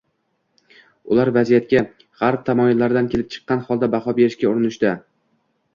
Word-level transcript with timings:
ular 1.15 1.31
vaziyatga 1.35 1.83
g‘arb 2.23 2.43
tamoyillaridan 2.49 3.13
kelib 3.13 3.31
chiqqan 3.37 3.63
holda 3.69 3.95
baho 3.99 4.19
berishga 4.23 4.53
urinishdi. 4.55 4.99